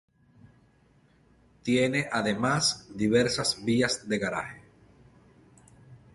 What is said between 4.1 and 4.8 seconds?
garaje.